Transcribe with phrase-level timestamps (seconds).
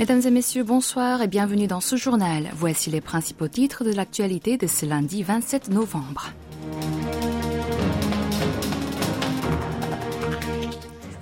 [0.00, 2.48] Mesdames et messieurs, bonsoir et bienvenue dans ce journal.
[2.54, 6.30] Voici les principaux titres de l'actualité de ce lundi 27 novembre.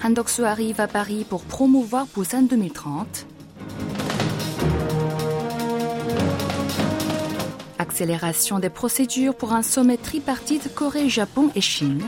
[0.04, 3.27] Handoksu arrive à Paris pour promouvoir Busan 2030.
[7.80, 12.04] Accélération des procédures pour un sommet tripartite Corée, Japon et Chine.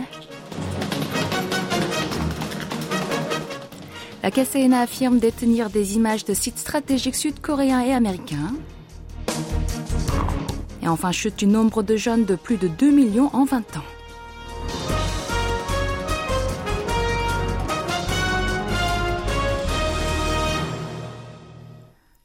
[4.22, 8.54] La KCNA affirme détenir des images de sites stratégiques sud-coréens et américains.
[10.82, 13.99] Et enfin, chute du nombre de jeunes de plus de 2 millions en 20 ans.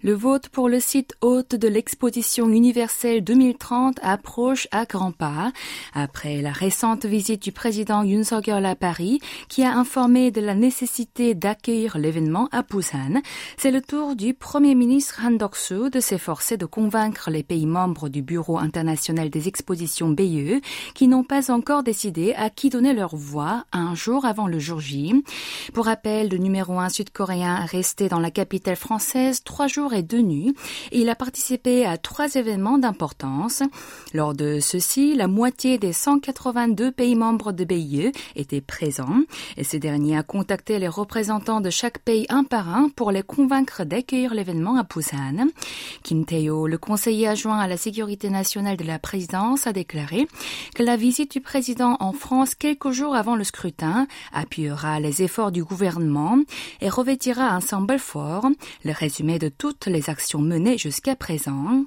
[0.05, 5.51] Le vote pour le site hôte de l'exposition universelle 2030 approche à grands pas.
[5.95, 10.53] Après la récente visite du président Yoon Suk-yeol à Paris, qui a informé de la
[10.53, 13.23] nécessité d'accueillir l'événement à Busan,
[13.57, 18.07] c'est le tour du premier ministre Han Dok-soo de s'efforcer de convaincre les pays membres
[18.07, 20.61] du Bureau international des expositions BIE,
[20.93, 24.79] qui n'ont pas encore décidé à qui donner leur voix un jour avant le jour
[24.79, 25.23] J.
[25.73, 30.15] Pour rappel, le numéro un sud-coréen resté dans la capitale française trois jours et deux.
[30.91, 33.63] Il a participé à trois événements d'importance.
[34.13, 39.19] Lors de ceux-ci, la moitié des 182 pays membres de BIE étaient présents
[39.57, 43.23] et ce dernier a contacté les représentants de chaque pays un par un pour les
[43.23, 45.47] convaincre d'accueillir l'événement à Busan.
[46.03, 50.27] Kim Tae-ho, le conseiller adjoint à la sécurité nationale de la présidence, a déclaré
[50.75, 55.51] que la visite du président en France quelques jours avant le scrutin appuiera les efforts
[55.51, 56.37] du gouvernement
[56.81, 58.47] et revêtira un symbole fort,
[58.83, 59.49] le résumé de
[59.89, 61.85] les actions menées jusqu'à présent.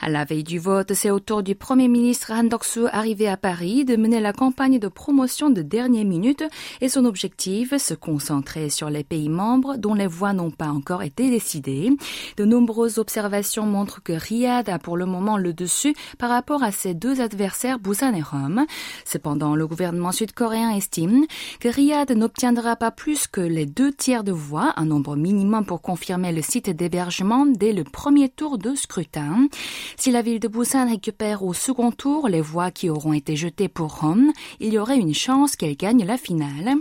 [0.00, 3.36] À la veille du vote, c'est au tour du Premier ministre Han Dok-soo arrivé à
[3.36, 6.44] Paris de mener la campagne de promotion de dernière minute
[6.80, 11.02] et son objectif, se concentrer sur les pays membres dont les voix n'ont pas encore
[11.02, 11.90] été décidées.
[12.36, 16.72] De nombreuses observations montrent que Riyad a pour le moment le dessus par rapport à
[16.72, 18.66] ses deux adversaires Busan et Rome.
[19.04, 21.26] Cependant, le gouvernement sud-coréen estime
[21.60, 25.82] que Riyad n'obtiendra pas plus que les deux tiers de voix, un nombre minimum pour
[25.82, 29.48] confirmer le site d'hébergement dès le premier tour de scrutin.
[29.96, 33.68] Si la ville de Busan récupère au second tour les voix qui auront été jetées
[33.68, 36.76] pour Rome, il y aurait une chance qu'elle gagne la finale.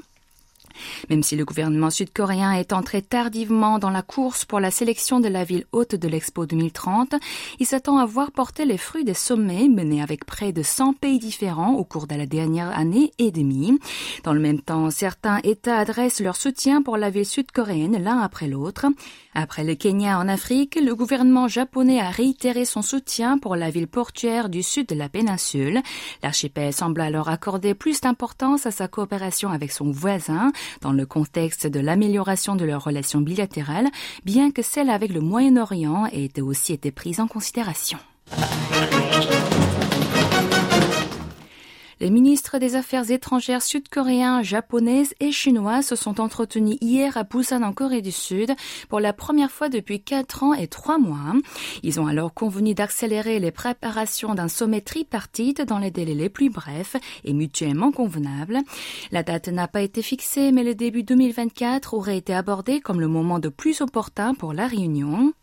[1.10, 5.28] Même si le gouvernement sud-coréen est entré tardivement dans la course pour la sélection de
[5.28, 7.16] la ville haute de l'Expo 2030,
[7.60, 11.20] il s'attend à voir porter les fruits des sommets menés avec près de 100 pays
[11.20, 13.80] différents au cours de la dernière année et demie.
[14.24, 18.48] Dans le même temps, certains États adressent leur soutien pour la ville sud-coréenne l'un après
[18.48, 18.86] l'autre.
[19.34, 23.88] Après le Kenya en Afrique, le gouvernement japonais a réitéré son soutien pour la ville
[23.88, 25.82] portuaire du sud de la péninsule.
[26.24, 30.52] L'archipel semble alors accorder plus d'importance à sa coopération avec son voisin
[30.82, 33.88] dans le contexte de l'amélioration de leurs relations bilatérales,
[34.26, 38.00] bien que celle avec le Moyen-Orient ait aussi été prise en considération.
[42.02, 47.62] Les ministres des Affaires étrangères sud-coréens, japonaises et chinois se sont entretenus hier à Busan
[47.62, 48.54] en Corée du Sud
[48.88, 51.34] pour la première fois depuis quatre ans et trois mois.
[51.84, 56.50] Ils ont alors convenu d'accélérer les préparations d'un sommet tripartite dans les délais les plus
[56.50, 56.96] brefs
[57.26, 58.60] et mutuellement convenables.
[59.12, 63.10] La date n'a pas été fixée, mais le début 2024 aurait été abordé comme le
[63.10, 65.34] moment de plus opportun pour la réunion.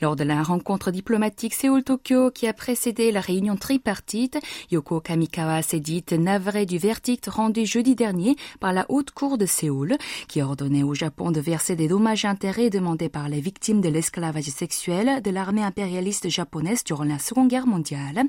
[0.00, 4.38] Lors de la rencontre diplomatique Séoul-Tokyo qui a précédé la réunion tripartite,
[4.70, 9.46] Yoko Kamikawa s'est dite navrée du verdict rendu jeudi dernier par la Haute Cour de
[9.46, 9.96] Séoul,
[10.28, 14.44] qui ordonnait au Japon de verser des dommages intérêts demandés par les victimes de l'esclavage
[14.44, 18.24] sexuel de l'armée impérialiste japonaise durant la Seconde Guerre mondiale.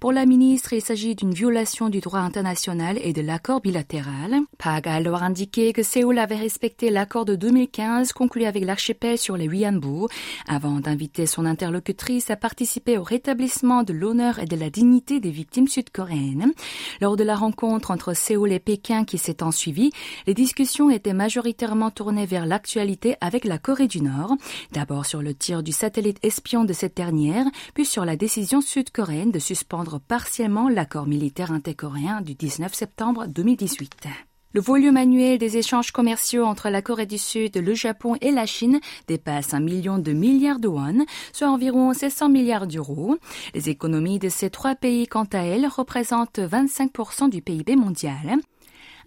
[0.00, 4.40] Pour la ministre, il s'agit d'une violation du droit international et de l'accord bilatéral.
[4.58, 9.36] Pag a alors indiqué que Séoul avait respecté l'accord de 2015 conclu avec l'archipel sur
[9.36, 10.06] les Wianbu
[10.46, 15.30] avant d'inviter son interlocutrice à participer au rétablissement de l'honneur et de la dignité des
[15.30, 16.52] victimes sud-coréennes.
[17.00, 19.92] Lors de la rencontre entre Séoul et Pékin qui s'est ensuivie,
[20.26, 24.34] les discussions étaient majoritairement tournées vers l'actualité avec la Corée du Nord,
[24.72, 29.30] d'abord sur le tir du satellite espion de cette dernière, puis sur la décision sud-coréenne
[29.30, 34.25] de suspendre partiellement l'accord militaire intercoréen du 19 septembre 2018.
[34.56, 38.46] Le volume annuel des échanges commerciaux entre la Corée du Sud, le Japon et la
[38.46, 41.04] Chine dépasse un million de milliards de won,
[41.34, 43.18] soit environ 700 milliards d'euros.
[43.54, 48.38] Les économies de ces trois pays, quant à elles, représentent 25% du PIB mondial.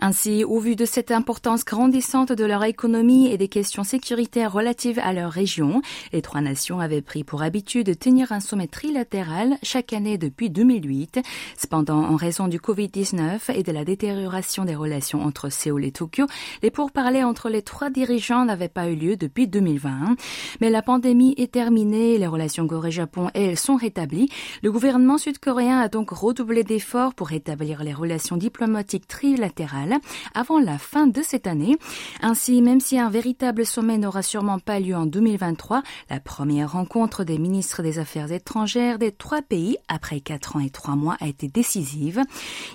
[0.01, 4.97] Ainsi, au vu de cette importance grandissante de leur économie et des questions sécuritaires relatives
[4.99, 5.81] à leur région,
[6.13, 10.49] les trois nations avaient pris pour habitude de tenir un sommet trilatéral chaque année depuis
[10.49, 11.19] 2008.
[11.57, 16.27] Cependant, en raison du Covid-19 et de la détérioration des relations entre Séoul et Tokyo,
[16.63, 20.15] les pourparlers entre les trois dirigeants n'avaient pas eu lieu depuis 2020.
[20.61, 24.29] Mais la pandémie est terminée, les relations Corée-Japon, elles, sont rétablies.
[24.63, 29.88] Le gouvernement sud-coréen a donc redoublé d'efforts pour rétablir les relations diplomatiques trilatérales
[30.33, 31.77] avant la fin de cette année.
[32.21, 37.23] Ainsi, même si un véritable sommet n'aura sûrement pas lieu en 2023, la première rencontre
[37.23, 41.27] des ministres des Affaires étrangères des trois pays après quatre ans et trois mois a
[41.27, 42.21] été décisive.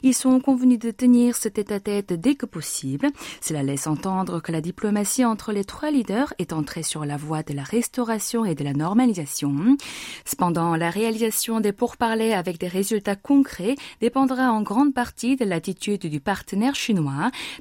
[0.02, 3.08] Ils sont convenus de tenir ce tête-à-tête dès que possible.
[3.40, 7.42] Cela laisse entendre que la diplomatie entre les trois leaders est entrée sur la voie
[7.42, 9.76] de la restauration et de la normalisation.
[10.24, 16.06] Cependant, la réalisation des pourparlers avec des résultats concrets dépendra en grande partie de l'attitude
[16.06, 17.03] du partenaire chinois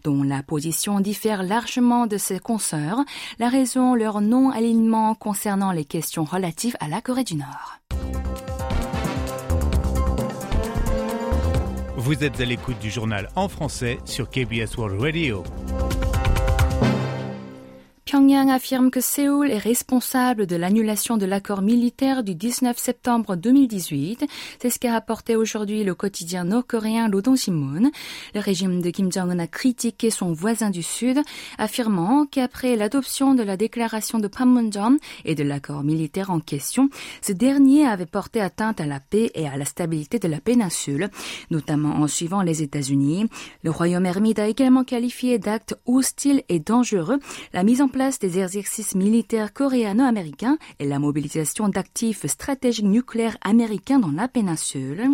[0.03, 2.99] dont la position diffère largement de ses consoeurs,
[3.39, 7.79] la raison leur non-alignement concernant les questions relatives à la Corée du Nord.
[11.97, 15.43] Vous êtes à l'écoute du journal en français sur KBS World Radio.
[18.13, 24.27] Pyongyang affirme que Séoul est responsable de l'annulation de l'accord militaire du 19 septembre 2018.
[24.61, 27.89] C'est ce qu'a rapporté aujourd'hui le quotidien nord-coréen Rodong Sinmun.
[28.35, 31.21] Le régime de Kim Jong-un a critiqué son voisin du Sud,
[31.57, 36.89] affirmant qu'après l'adoption de la déclaration de Panmunjom et de l'accord militaire en question,
[37.23, 41.09] ce dernier avait porté atteinte à la paix et à la stabilité de la péninsule,
[41.49, 43.25] notamment en suivant les États-Unis.
[43.63, 47.17] Le Royaume ermite a également qualifié d'acte hostile et dangereux
[47.53, 53.99] la mise en place des exercices militaires coréano-américains et la mobilisation d'actifs stratégiques nucléaires américains
[53.99, 55.09] dans la péninsule.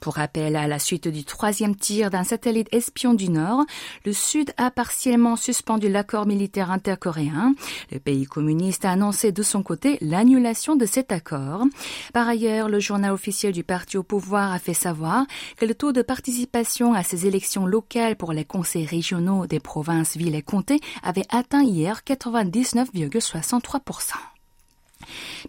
[0.00, 3.64] Pour rappel, à la suite du troisième tir d'un satellite espion du Nord,
[4.04, 7.54] le Sud a partiellement suspendu l'accord militaire intercoréen.
[7.90, 11.64] Le pays communiste a annoncé de son côté l'annulation de cet accord.
[12.12, 15.24] Par ailleurs, le journal officiel du parti au pouvoir a fait savoir
[15.56, 20.16] que le taux de participation à ces élections locales pour les conseils régionaux des provinces,
[20.16, 24.14] villes et comtés avait atteint hier 99,63%.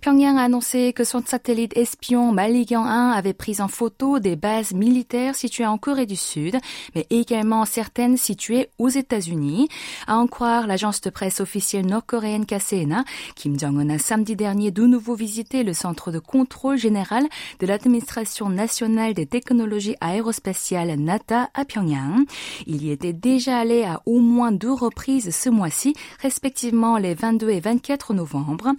[0.02, 4.74] Pyongyang a annoncé que son satellite espion Maligian 1 avait pris en photo des bases
[4.74, 6.58] militaires situées en Corée du Sud,
[6.96, 9.68] mais également certaines situées aux États-Unis.
[10.08, 13.04] À en croire l'agence de presse officielle nord-coréenne KCNA,
[13.36, 17.24] Kim Jong-un a samedi dernier de nouveau visité le centre de contrôle général
[17.60, 22.26] de l'administration nationale des technologies aérospatiales NATA à Pyongyang.
[22.68, 27.50] Il y était déjà allé à au moins deux reprises ce mois-ci, respectivement les 22
[27.50, 28.72] et 24 novembre.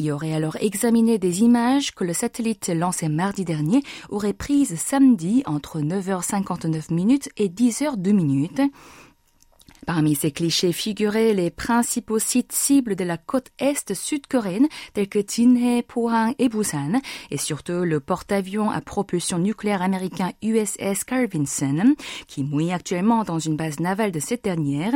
[0.00, 5.42] Y aurait alors examiné des images que le satellite lancé mardi dernier aurait prises samedi
[5.46, 8.60] entre 9h59 minutes et 10h02 minutes.
[9.86, 15.18] Parmi ces clichés figuraient les principaux sites cibles de la côte est sud-coréenne tels que
[15.26, 17.00] Jinhae, Pohang et Busan
[17.30, 21.94] et surtout le porte-avions à propulsion nucléaire américain USS Carl Vinson
[22.28, 24.94] qui mouille actuellement dans une base navale de cette dernière.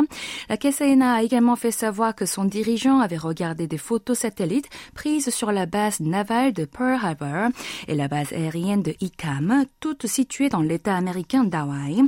[0.49, 5.31] La KSANA a également fait savoir que son dirigeant avait regardé des photos satellites prises
[5.31, 7.49] sur la base navale de Pearl Harbor
[7.89, 12.03] et la base aérienne de Ikam, toutes situées dans l'état américain d'Hawaï.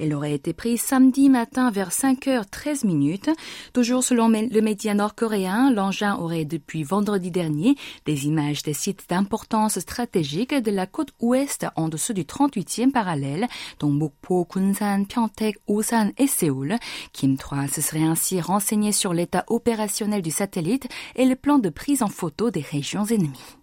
[0.00, 3.30] Elle aurait été prise samedi matin vers 5 h 13 minutes.
[3.72, 7.76] Toujours selon le média nord-coréen, l'engin aurait depuis vendredi dernier
[8.06, 13.48] des images des sites d'importance stratégique de la côte ouest en dessous du 38e parallèle,
[13.78, 16.76] dont Mokpo, Kunsan, Pyeongtaek, Osan et Séoul.
[17.12, 21.68] Kim 3 se serait ainsi renseigné sur l'état opérationnel du satellite et le plan de
[21.68, 23.56] prise en photo des régions ennemies.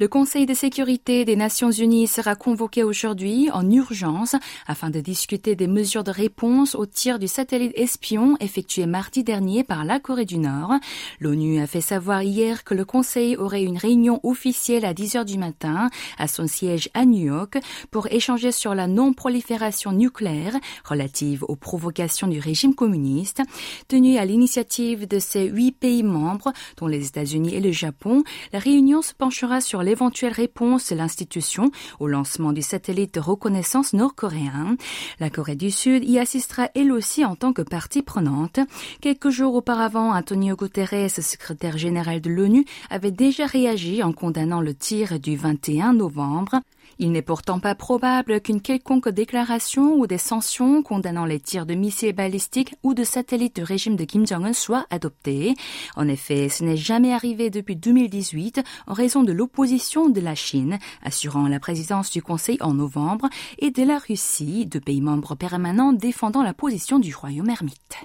[0.00, 4.34] Le Conseil de sécurité des Nations Unies sera convoqué aujourd'hui en urgence
[4.66, 9.62] afin de discuter des mesures de réponse au tir du satellite espion effectué mardi dernier
[9.62, 10.72] par la Corée du Nord.
[11.18, 15.24] L'ONU a fait savoir hier que le Conseil aurait une réunion officielle à 10 heures
[15.26, 17.58] du matin à son siège à New York
[17.90, 23.42] pour échanger sur la non-prolifération nucléaire relative aux provocations du régime communiste.
[23.86, 28.60] Tenue à l'initiative de ces huit pays membres, dont les États-Unis et le Japon, la
[28.60, 33.92] réunion se penchera sur les l'éventuelle réponse de l'institution au lancement du satellite de reconnaissance
[33.92, 34.76] nord-coréen.
[35.18, 38.60] La Corée du Sud y assistera elle aussi en tant que partie prenante.
[39.00, 44.74] Quelques jours auparavant, Antonio Guterres, secrétaire général de l'ONU, avait déjà réagi en condamnant le
[44.74, 46.60] tir du 21 novembre.
[47.02, 51.74] Il n'est pourtant pas probable qu'une quelconque déclaration ou des sanctions condamnant les tirs de
[51.74, 55.54] missiles balistiques ou de satellites du régime de Kim Jong-un soient adoptées.
[55.96, 60.78] En effet, ce n'est jamais arrivé depuis 2018 en raison de l'opposition de la Chine,
[61.02, 65.94] assurant la présidence du Conseil en novembre, et de la Russie, deux pays membres permanents
[65.94, 67.96] défendant la position du royaume ermite.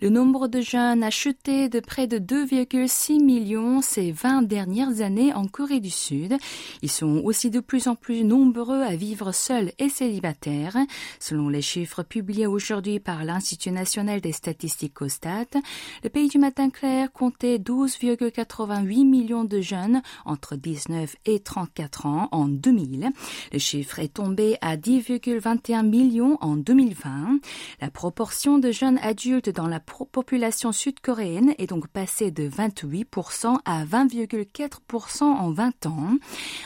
[0.00, 5.34] Le nombre de jeunes a chuté de près de 2,6 millions ces 20 dernières années
[5.34, 6.36] en Corée du Sud.
[6.82, 10.76] Ils sont aussi de plus en plus nombreux à vivre seuls et célibataires.
[11.18, 15.58] Selon les chiffres publiés aujourd'hui par l'Institut national des statistiques COSTAT,
[16.04, 22.28] le pays du matin clair comptait 12,88 millions de jeunes entre 19 et 34 ans
[22.30, 23.10] en 2000.
[23.52, 27.40] Le chiffre est tombé à 10,21 millions en 2020.
[27.80, 33.84] La proportion de jeunes adultes dans la population sud-coréenne est donc passée de 28% à
[33.84, 36.10] 20,4% en 20 ans.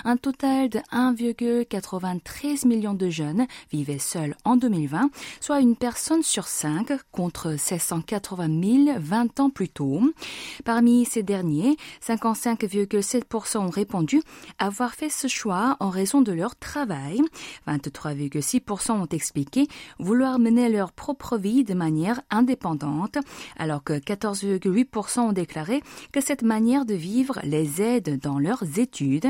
[0.05, 5.11] Un total de 1,93 million de jeunes vivaient seuls en 2020,
[5.41, 10.01] soit une personne sur cinq contre 780 000 20 ans plus tôt.
[10.65, 11.77] Parmi ces derniers,
[12.07, 14.23] 55,7% ont répondu
[14.59, 17.21] avoir fait ce choix en raison de leur travail.
[17.69, 23.12] 23,6% ont expliqué vouloir mener leur propre vie de manière indépendante
[23.57, 29.29] alors que 14,8% ont déclaré que cette manière de vivre les aide dans leurs études.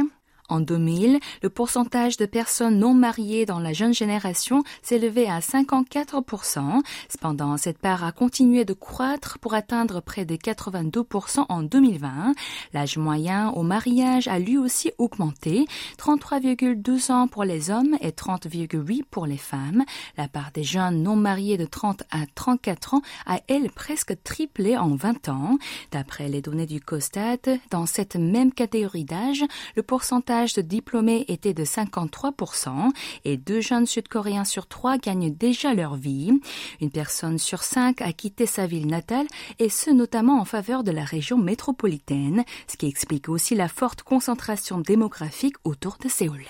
[0.52, 6.82] En 2000, le pourcentage de personnes non mariées dans la jeune génération s'élevait à 54%.
[7.08, 12.34] Cependant, cette part a continué de croître pour atteindre près de 82% en 2020.
[12.74, 15.64] L'âge moyen au mariage a lui aussi augmenté,
[15.96, 19.84] 33,2 ans pour les hommes et 30,8 pour les femmes.
[20.18, 24.76] La part des jeunes non mariés de 30 à 34 ans a, elle, presque triplé
[24.76, 25.56] en 20 ans.
[25.92, 29.44] D'après les données du COSTAT, dans cette même catégorie d'âge,
[29.76, 32.90] le pourcentage de diplômés était de 53%
[33.24, 36.32] et deux jeunes sud-coréens sur trois gagnent déjà leur vie.
[36.80, 39.26] Une personne sur cinq a quitté sa ville natale
[39.60, 44.02] et ce notamment en faveur de la région métropolitaine, ce qui explique aussi la forte
[44.02, 46.44] concentration démographique autour de Séoul.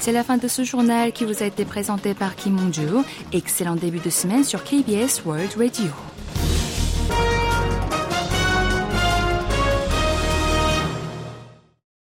[0.00, 3.04] C'est la fin de ce journal qui vous a été présenté par Kim Mong-joo.
[3.34, 6.09] Excellent début de semaine sur KBS World Radio.